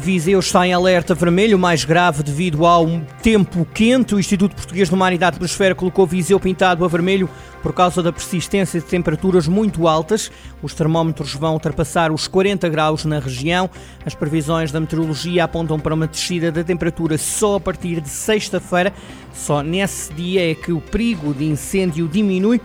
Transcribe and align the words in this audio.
Viseu 0.00 0.40
está 0.40 0.66
em 0.66 0.72
alerta 0.72 1.14
vermelho, 1.14 1.58
mais 1.58 1.84
grave 1.84 2.22
devido 2.22 2.64
ao 2.64 2.86
tempo 3.22 3.66
quente. 3.66 4.14
O 4.14 4.18
Instituto 4.18 4.56
Português 4.56 4.88
do 4.88 4.96
Mar 4.96 5.12
e 5.12 5.18
da 5.18 5.28
Atmosfera 5.28 5.74
colocou 5.74 6.06
Viseu 6.06 6.40
pintado 6.40 6.86
a 6.86 6.88
vermelho 6.88 7.28
por 7.62 7.74
causa 7.74 8.02
da 8.02 8.10
persistência 8.10 8.80
de 8.80 8.86
temperaturas 8.86 9.46
muito 9.46 9.86
altas. 9.86 10.32
Os 10.62 10.72
termómetros 10.72 11.34
vão 11.34 11.52
ultrapassar 11.52 12.10
os 12.10 12.26
40 12.26 12.66
graus 12.70 13.04
na 13.04 13.18
região. 13.18 13.68
As 14.04 14.14
previsões 14.14 14.72
da 14.72 14.80
meteorologia 14.80 15.44
apontam 15.44 15.78
para 15.78 15.94
uma 15.94 16.06
descida 16.06 16.50
da 16.50 16.64
temperatura 16.64 17.18
só 17.18 17.56
a 17.56 17.60
partir 17.60 18.00
de 18.00 18.08
sexta-feira. 18.08 18.94
Só 19.34 19.62
nesse 19.62 20.14
dia 20.14 20.50
é 20.50 20.54
que 20.54 20.72
o 20.72 20.80
perigo 20.80 21.34
de 21.34 21.44
incêndio 21.44 22.08
diminui. 22.08 22.58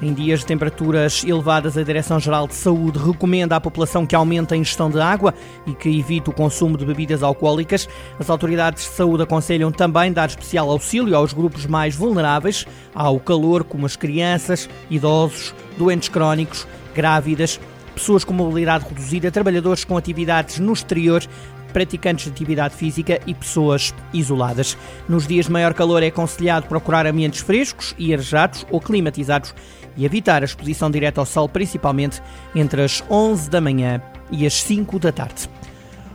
Em 0.00 0.12
dias 0.12 0.40
de 0.40 0.46
temperaturas 0.46 1.22
elevadas, 1.24 1.76
a 1.76 1.82
Direção-Geral 1.82 2.48
de 2.48 2.54
Saúde 2.54 2.98
recomenda 2.98 3.54
à 3.56 3.60
população 3.60 4.06
que 4.06 4.16
aumente 4.16 4.54
a 4.54 4.56
ingestão 4.56 4.90
de 4.90 5.00
água 5.00 5.34
e 5.66 5.74
que 5.74 5.88
evite 5.88 6.30
o 6.30 6.32
consumo 6.32 6.76
de 6.76 6.84
bebidas 6.84 7.22
alcoólicas. 7.22 7.88
As 8.18 8.28
autoridades 8.28 8.84
de 8.84 8.90
saúde 8.90 9.22
aconselham 9.22 9.70
também 9.70 10.12
dar 10.12 10.28
especial 10.28 10.70
auxílio 10.70 11.16
aos 11.16 11.32
grupos 11.32 11.66
mais 11.66 11.94
vulneráveis 11.94 12.66
ao 12.94 13.20
calor, 13.20 13.62
como 13.62 13.86
as 13.86 13.94
crianças, 13.94 14.68
idosos, 14.90 15.54
doentes 15.78 16.08
crónicos, 16.08 16.66
grávidas, 16.94 17.60
pessoas 17.94 18.24
com 18.24 18.32
mobilidade 18.32 18.84
reduzida, 18.88 19.30
trabalhadores 19.30 19.84
com 19.84 19.96
atividades 19.96 20.58
no 20.58 20.72
exterior, 20.72 21.22
praticantes 21.72 22.26
de 22.26 22.30
atividade 22.30 22.74
física 22.74 23.20
e 23.26 23.34
pessoas 23.34 23.94
isoladas. 24.12 24.76
Nos 25.08 25.26
dias 25.26 25.46
de 25.46 25.52
maior 25.52 25.74
calor 25.74 26.02
é 26.02 26.08
aconselhado 26.08 26.66
procurar 26.66 27.06
ambientes 27.06 27.40
frescos 27.40 27.94
e 27.98 28.12
arejados 28.12 28.66
ou 28.70 28.80
climatizados 28.80 29.54
e 29.96 30.04
evitar 30.04 30.42
a 30.42 30.44
exposição 30.44 30.90
direta 30.90 31.20
ao 31.20 31.26
sol, 31.26 31.48
principalmente 31.48 32.22
entre 32.54 32.82
as 32.82 33.02
11 33.10 33.50
da 33.50 33.60
manhã 33.60 34.00
e 34.30 34.46
as 34.46 34.54
5 34.62 34.98
da 34.98 35.12
tarde. 35.12 35.48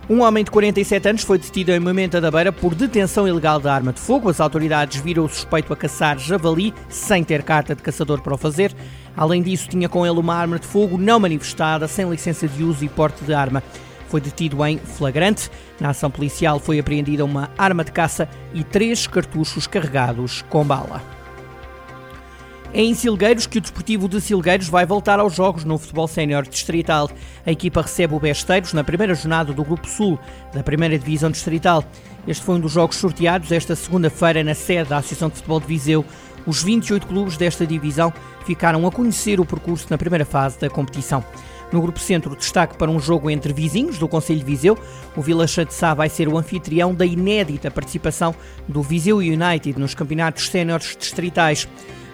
Um 0.10 0.22
homem 0.22 0.42
de 0.42 0.50
47 0.52 1.10
anos 1.10 1.24
foi 1.24 1.38
detido 1.38 1.70
em 1.74 1.82
Moimenta 1.82 2.22
da 2.22 2.32
Beira 2.32 2.50
por 2.50 2.74
detenção 2.74 3.28
ilegal 3.28 3.60
de 3.60 3.68
arma 3.68 3.92
de 3.92 4.00
fogo. 4.00 4.30
As 4.30 4.40
autoridades 4.40 5.02
viram 5.02 5.26
o 5.26 5.30
suspeito 5.30 5.74
a 5.74 5.76
caçar 5.76 6.18
javali 6.18 6.74
sem 6.88 7.26
ter 7.26 7.44
carta 7.44 7.76
de 7.76 7.84
caçador 7.84 8.22
para 8.22 8.34
o 8.34 8.38
fazer. 8.38 8.74
Além 9.18 9.42
disso, 9.42 9.68
tinha 9.68 9.90
com 9.90 10.06
ele 10.06 10.18
uma 10.18 10.34
arma 10.34 10.60
de 10.60 10.66
fogo 10.66 10.98
não 10.98 11.20
manifestada, 11.20 11.90
sem 11.90 12.10
licença 12.10 12.48
de 12.48 12.64
uso 12.64 12.86
e 12.86 12.88
porte 12.90 13.26
de 13.26 13.34
arma 13.34 13.62
foi 14.08 14.22
detido 14.22 14.66
em 14.66 14.78
flagrante. 14.78 15.50
Na 15.80 15.90
ação 15.90 16.10
policial 16.10 16.60
foi 16.60 16.80
apreendida 16.80 17.24
uma 17.24 17.50
arma 17.58 17.84
de 17.84 17.92
caça 17.92 18.28
e 18.54 18.64
três 18.64 19.08
cartuchos 19.08 19.68
carregados 19.68 20.44
com 20.50 20.64
bala. 20.64 21.02
É 22.74 22.82
em 22.82 22.94
Silgueiros 22.94 23.48
que 23.48 23.58
o 23.58 23.62
Desportivo 23.62 24.10
de 24.10 24.20
Silgueiros 24.20 24.68
vai 24.68 24.86
voltar 24.86 25.20
aos 25.20 25.34
jogos 25.34 25.64
no 25.64 25.78
futebol 25.78 26.08
sénior 26.08 26.46
distrital. 26.48 27.10
A 27.46 27.52
equipa 27.52 27.82
recebe 27.82 28.14
o 28.14 28.20
Besteiros 28.20 28.74
na 28.74 28.84
primeira 28.84 29.16
jornada 29.16 29.54
do 29.54 29.64
Grupo 29.64 29.88
Sul 29.88 30.20
da 30.54 30.62
primeira 30.62 31.00
divisão 31.00 31.32
distrital. 31.32 31.84
Este 32.28 32.44
foi 32.44 32.56
um 32.56 32.60
dos 32.60 32.74
jogos 32.74 32.98
sorteados 32.98 33.52
esta 33.52 33.76
segunda-feira 33.76 34.44
na 34.44 34.54
sede 34.54 34.90
da 34.90 34.98
Associação 34.98 35.30
de 35.30 35.36
Futebol 35.36 35.62
de 35.62 35.68
Viseu. 35.68 36.06
Os 36.46 36.62
28 36.62 37.08
clubes 37.08 37.38
desta 37.38 37.66
divisão 37.66 38.14
ficaram 38.46 38.86
a 38.86 38.92
conhecer 38.92 39.40
o 39.40 39.46
percurso 39.46 39.88
na 39.90 39.98
primeira 39.98 40.26
fase 40.26 40.60
da 40.60 40.70
competição. 40.70 41.24
No 41.72 41.82
Grupo 41.82 42.00
Centro, 42.00 42.36
destaque 42.36 42.78
para 42.78 42.90
um 42.90 43.00
jogo 43.00 43.30
entre 43.30 43.52
vizinhos 43.52 43.98
do 43.98 44.08
Conselho 44.08 44.40
de 44.40 44.46
Viseu. 44.46 44.78
O 45.16 45.22
Vila 45.22 45.46
de 45.46 45.74
Sá 45.74 45.94
vai 45.94 46.08
ser 46.08 46.30
o 46.30 46.38
anfitrião 46.38 46.96
da 46.96 47.06
inédita 47.06 47.70
participação 47.70 48.34
do 48.68 48.82
Viseu 48.82 49.18
United 49.18 49.78
nos 49.78 49.94
campeonatos 49.94 50.48
séniores 50.48 50.96
distritais. 50.98 51.68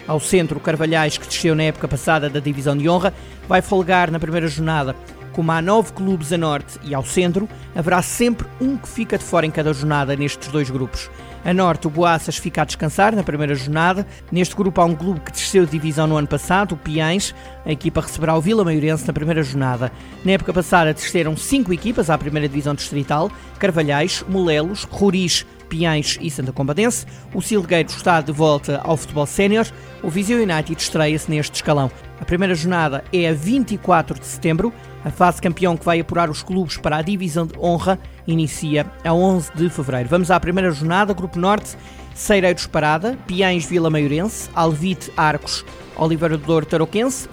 Ao 0.08 0.20
centro, 0.20 0.60
Carvalhais, 0.60 1.18
que 1.18 1.28
desceu 1.28 1.56
na 1.56 1.64
época 1.64 1.88
passada 1.88 2.30
da 2.30 2.40
Divisão 2.40 2.76
de 2.76 2.90
Honra, 2.90 3.14
vai 3.48 3.62
folgar 3.62 4.10
na 4.10 4.20
primeira 4.20 4.48
jornada. 4.48 4.96
Como 5.32 5.52
há 5.52 5.62
nove 5.62 5.94
clubes 5.94 6.34
a 6.34 6.38
norte 6.38 6.80
e 6.84 6.94
ao 6.94 7.04
centro, 7.04 7.48
haverá 7.76 8.02
sempre 8.02 8.48
um 8.60 8.76
que 8.76 8.88
fica 8.90 9.18
de 9.18 9.24
fora 9.24 9.46
em 9.46 9.52
cada 9.52 9.72
jornada 9.72 10.16
nestes 10.16 10.50
dois 10.50 10.70
grupos. 10.70 11.10
A 11.46 11.54
norte, 11.54 11.88
o 11.88 11.90
Boaças 11.90 12.38
fica 12.38 12.62
a 12.62 12.66
descansar 12.66 13.14
na 13.14 13.22
primeira 13.22 13.54
jornada. 13.54 14.08
Neste 14.32 14.56
grupo 14.56 14.80
há 14.80 14.86
um 14.86 14.96
clube 14.96 15.20
que 15.20 15.32
desceu 15.32 15.66
de 15.66 15.72
divisão 15.72 16.08
no 16.08 16.16
ano 16.16 16.28
passado, 16.28 16.72
o 16.72 16.78
Piães. 16.78 17.36
A 17.66 17.72
equipa 17.72 18.00
receberá 18.00 18.36
o 18.38 18.42
Vila 18.42 18.64
Maiorense 18.64 19.06
na 19.06 19.12
primeira 19.12 19.44
jornada. 19.44 19.92
Na 20.24 20.32
época 20.32 20.54
passada 20.54 20.94
desceram 20.94 21.36
cinco 21.36 21.74
equipas 21.74 22.10
à 22.10 22.18
primeira 22.18 22.48
divisão 22.48 22.74
distrital: 22.74 23.30
Carvalhais, 23.60 24.24
Molelos, 24.30 24.86
Ruris, 24.86 25.46
Piães 25.74 26.20
e 26.22 26.30
Santa 26.30 26.54
Combadense. 26.54 27.04
O 27.34 27.42
Silgueiro 27.42 27.90
está 27.90 28.22
de 28.22 28.32
volta 28.32 28.80
ao 28.84 28.96
futebol 28.96 29.26
sénior. 29.26 29.66
O 30.04 30.10
Viseu 30.10 30.38
United 30.38 30.80
estreia-se 30.80 31.32
neste 31.32 31.56
escalão. 31.56 31.90
A 32.22 32.26
primeira 32.26 32.54
jornada 32.54 33.04
é 33.12 33.28
a 33.28 33.34
24 33.34 34.20
de 34.20 34.26
setembro. 34.28 34.72
A 35.04 35.10
fase 35.10 35.42
campeão 35.42 35.76
que 35.76 35.84
vai 35.84 36.00
apurar 36.00 36.30
os 36.30 36.44
clubes 36.44 36.78
para 36.78 36.98
a 36.98 37.02
divisão 37.02 37.48
de 37.48 37.58
honra 37.58 37.98
inicia 38.28 38.86
a 39.04 39.12
11 39.16 39.52
de 39.56 39.68
fevereiro. 39.68 40.10
Vamos 40.10 40.30
à 40.30 40.40
primeira 40.40 40.70
jornada, 40.70 41.12
Grupo 41.12 41.40
Norte, 41.40 41.76
Seireiros 42.14 42.68
Parada, 42.68 43.18
Piães 43.26 43.66
Vila 43.66 43.90
Maiorense, 43.90 44.52
Alvite 44.54 45.12
Arcos, 45.18 45.66
Oliveira 45.98 46.38
do 46.38 46.46
Douro 46.46 46.68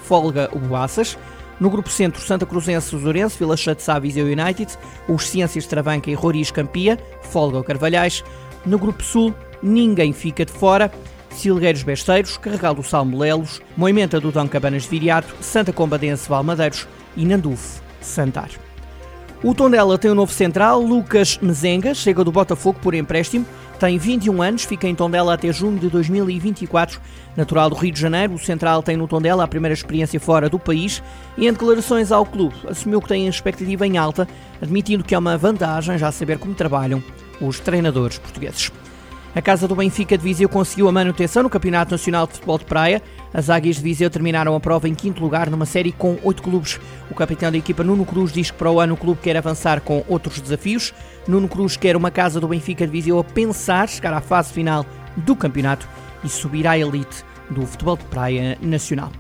Folga 0.01 0.49
Ubuaças. 0.55 1.19
No 1.61 1.69
Grupo 1.69 1.91
Centro, 1.91 2.23
Santa 2.23 2.47
Cruzense 2.47 2.97
Zurense, 2.97 3.39
Vila 3.39 3.55
Chatzá 3.55 3.99
Viseu 3.99 4.25
United, 4.25 4.79
os 5.07 5.29
Ciências 5.29 5.67
Travanca 5.67 6.11
e 6.11 6.15
Roriz 6.15 6.51
Campia, 6.51 6.99
Folga 7.21 7.63
Carvalhais. 7.63 8.25
No 8.65 8.79
Grupo 8.79 9.03
Sul, 9.05 9.35
ninguém 9.63 10.15
fica 10.15 10.45
de 10.45 10.53
fora. 10.53 10.91
Silgueiros 11.31 11.83
Besteiros, 11.83 12.39
Carregal 12.39 12.75
do 12.75 12.83
Salmolelos, 12.83 13.61
Moimenta 13.77 14.19
do 14.19 14.33
Dão 14.33 14.49
Cabanas 14.49 14.85
de 14.85 14.89
Viriato, 14.89 15.37
Santa 15.41 15.73
Combadense 15.73 16.29
Valmadeiros 16.29 16.89
e 17.17 17.25
Nandufo 17.25 17.83
Santar. 18.01 18.51
O 19.43 19.55
Tondela 19.55 19.97
tem 19.97 20.11
um 20.11 20.15
novo 20.15 20.33
central, 20.33 20.81
Lucas 20.83 21.39
Mezenga, 21.41 21.95
chega 21.95 22.25
do 22.25 22.33
Botafogo 22.33 22.79
por 22.83 22.95
empréstimo, 22.95 23.47
tem 23.81 23.97
21 23.97 24.43
anos, 24.43 24.65
fica 24.65 24.87
em 24.87 24.95
Tondela 24.95 25.33
até 25.33 25.51
junho 25.51 25.79
de 25.79 25.89
2024. 25.89 27.01
Natural 27.35 27.71
do 27.71 27.77
Rio 27.77 27.91
de 27.91 27.99
Janeiro, 27.99 28.35
o 28.35 28.39
central 28.39 28.83
tem 28.83 28.95
no 28.95 29.09
Tondela 29.09 29.43
a 29.43 29.49
primeira 29.49 29.73
experiência 29.73 30.21
fora 30.21 30.51
do 30.51 30.59
país 30.59 31.03
e 31.39 31.49
em 31.49 31.53
declarações 31.53 32.13
ao 32.13 32.27
clube 32.27 32.55
assumiu 32.69 33.01
que 33.01 33.09
tem 33.09 33.27
a 33.27 33.31
expectativa 33.31 33.87
em 33.87 33.97
alta, 33.97 34.29
admitindo 34.61 35.03
que 35.03 35.15
é 35.15 35.19
uma 35.19 35.39
vantagem 35.39 35.97
já 35.97 36.13
saber 36.13 36.39
como 36.39 36.55
trabalham 36.55 37.03
os 37.41 37.59
treinadores 37.59 38.19
portugueses. 38.19 38.71
A 39.33 39.41
Casa 39.41 39.69
do 39.69 39.77
Benfica 39.77 40.19
de 40.19 40.25
Viseu 40.25 40.49
conseguiu 40.49 40.89
a 40.89 40.93
manutenção 40.93 41.45
no 41.45 41.49
Campeonato 41.49 41.93
Nacional 41.93 42.27
de 42.27 42.33
Futebol 42.33 42.59
de 42.59 42.65
Praia. 42.65 43.01
As 43.33 43.49
Águias 43.49 43.77
de 43.77 43.83
Viseu 43.83 44.11
terminaram 44.11 44.57
a 44.57 44.61
prova 44.61 44.89
em 44.89 44.95
quinto 44.95 45.23
lugar 45.23 45.49
numa 45.49 45.65
série 45.65 45.93
com 45.93 46.19
oito 46.25 46.43
clubes. 46.43 46.81
O 47.09 47.15
capitão 47.15 47.49
da 47.49 47.57
equipa 47.57 47.85
Nuno 47.85 48.05
Cruz 48.05 48.33
diz 48.33 48.51
que 48.51 48.57
para 48.57 48.73
o 48.73 48.81
ano 48.81 48.95
o 48.95 48.97
clube 48.97 49.21
quer 49.23 49.37
avançar 49.37 49.83
com 49.83 50.05
outros 50.09 50.41
desafios. 50.41 50.93
Nuno 51.29 51.47
Cruz 51.47 51.77
quer 51.77 51.97
uma 51.97 52.11
Casa 52.11 52.41
do 52.41 52.49
Benfica 52.49 52.85
de 52.85 52.91
Viseu 52.91 53.21
a 53.21 53.25
pensar 53.25 53.89
chegar 53.89 54.13
à 54.13 54.21
fase 54.21 54.53
final 54.53 54.85
do 55.17 55.37
campeonato 55.37 55.89
e 56.25 56.29
subir 56.29 56.67
à 56.67 56.77
elite 56.77 57.25
do 57.49 57.65
futebol 57.65 57.97
de 57.97 58.05
praia 58.07 58.59
nacional. 58.61 59.13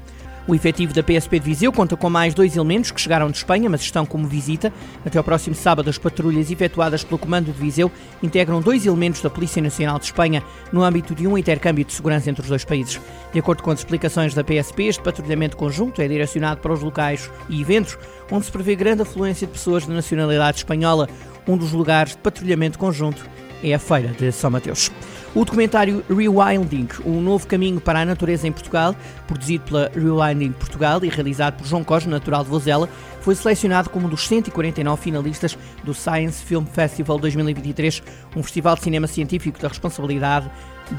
O 0.49 0.55
efetivo 0.55 0.93
da 0.93 1.03
PSP 1.03 1.39
de 1.39 1.47
Viseu 1.47 1.73
conta 1.73 1.97
com 1.97 2.09
mais 2.09 2.35
dois 2.35 2.57
elementos 2.57 2.91
que 2.91 3.01
chegaram 3.01 3.31
de 3.31 3.37
Espanha, 3.37 3.69
mas 3.69 3.83
estão 3.83 4.07
como 4.07 4.27
visita. 4.27 4.73
Até 5.05 5.19
ao 5.19 5.25
próximo 5.25 5.55
sábado, 5.55 5.89
as 5.89 5.99
patrulhas 5.99 6.51
efetuadas 6.51 7.05
pelo 7.05 7.19
Comando 7.19 7.53
de 7.53 7.61
Viseu 7.61 7.91
integram 8.23 8.61
dois 8.61 8.87
elementos 8.87 9.21
da 9.21 9.31
Polícia 9.31 9.63
Nacional 9.63 9.99
de 9.99 10.07
Espanha 10.07 10.43
no 10.73 10.83
âmbito 10.83 11.15
de 11.15 11.27
um 11.27 11.37
intercâmbio 11.37 11.85
de 11.85 11.93
segurança 11.93 12.31
entre 12.31 12.43
os 12.43 12.49
dois 12.49 12.65
países. 12.65 13.01
De 13.33 13.39
acordo 13.39 13.63
com 13.63 13.71
as 13.71 13.81
explicações 13.81 14.35
da 14.35 14.43
PSP, 14.43 14.85
este 14.85 15.03
patrulhamento 15.03 15.57
conjunto 15.57 16.03
é 16.03 16.09
direcionado 16.09 16.61
para 16.61 16.73
os 16.73 16.83
locais 16.83 17.31
e 17.49 17.61
eventos 17.61 17.97
onde 18.31 18.47
se 18.47 18.53
prevê 18.53 18.75
grande 18.75 19.03
afluência 19.03 19.47
de 19.47 19.53
pessoas 19.53 19.87
de 19.87 19.93
nacionalidade 19.93 20.59
espanhola. 20.59 21.09
Um 21.47 21.57
dos 21.57 21.73
lugares 21.73 22.13
de 22.13 22.19
patrulhamento 22.19 22.79
conjunto 22.79 23.29
é 23.63 23.75
a 23.75 23.79
Feira 23.79 24.09
de 24.09 24.33
São 24.33 24.51
Mateus. 24.51 24.91
O 25.33 25.45
documentário 25.45 26.03
Rewinding, 26.09 26.89
um 27.07 27.21
novo 27.21 27.47
caminho 27.47 27.81
para 27.81 28.01
a 28.01 28.05
natureza 28.05 28.49
em 28.49 28.53
Portugal, 28.53 28.97
produzido 29.29 29.63
pela 29.65 29.89
Rewinding 29.95 30.51
Portugal 30.51 31.05
e 31.05 31.09
realizado 31.09 31.59
por 31.59 31.67
João 31.69 31.85
Cosme, 31.85 32.11
natural 32.11 32.43
de 32.43 32.51
Vozela, 32.51 32.89
foi 33.21 33.37
selecionado 33.37 33.91
como 33.91 34.09
um 34.09 34.11
dos 34.11 34.27
149 34.27 35.01
finalistas 35.01 35.57
do 35.85 35.95
Science 35.95 36.43
Film 36.43 36.65
Festival 36.65 37.17
2023, 37.17 38.03
um 38.35 38.43
festival 38.43 38.75
de 38.75 38.83
cinema 38.83 39.07
científico 39.07 39.61
da 39.61 39.69
responsabilidade 39.69 40.51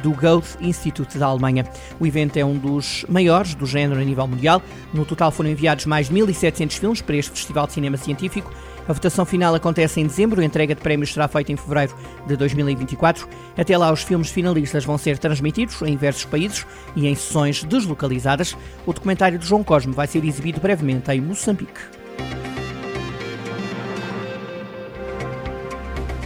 do 0.02 0.12
Goethe 0.12 0.56
Institute 0.62 1.18
da 1.18 1.26
Alemanha. 1.26 1.66
O 2.00 2.08
evento 2.08 2.38
é 2.38 2.46
um 2.46 2.58
dos 2.58 3.06
maiores 3.10 3.54
do 3.54 3.66
género 3.66 4.00
a 4.00 4.04
nível 4.04 4.26
mundial. 4.28 4.62
No 4.94 5.04
total 5.04 5.32
foram 5.32 5.50
enviados 5.50 5.86
mais 5.86 6.08
de 6.08 6.16
1.700 6.16 6.80
filmes 6.80 7.02
para 7.02 7.18
este 7.18 7.32
Festival 7.32 7.68
de 7.68 7.74
Cinema 7.74 7.98
Científico. 7.98 8.50
A 8.92 8.94
votação 8.94 9.24
final 9.24 9.56
acontece 9.56 10.02
em 10.02 10.06
dezembro, 10.06 10.42
a 10.42 10.44
entrega 10.44 10.76
de 10.76 10.82
prémios 10.82 11.14
será 11.14 11.26
feita 11.26 11.50
em 11.50 11.56
fevereiro 11.56 11.96
de 12.28 12.36
2024. 12.36 13.26
Até 13.58 13.78
lá, 13.78 13.90
os 13.90 14.04
filmes 14.04 14.30
finalistas 14.30 14.84
vão 14.84 14.98
ser 14.98 15.18
transmitidos 15.18 15.82
em 15.84 15.92
diversos 15.92 16.26
países 16.26 16.66
e 16.94 17.08
em 17.08 17.16
sessões 17.16 17.64
deslocalizadas. 17.64 18.54
O 18.86 18.92
documentário 18.92 19.40
de 19.40 19.48
João 19.48 19.64
Cosme 19.64 19.94
vai 19.94 20.08
ser 20.08 20.26
exibido 20.26 20.60
brevemente 20.60 21.10
em 21.10 21.22
Moçambique. 21.22 21.80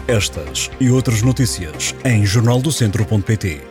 Estas 0.07 0.71
e 0.79 0.89
outras 0.89 1.21
notícias 1.21 1.93
em 2.03 2.25
jornaldocentro.pt. 2.25 3.61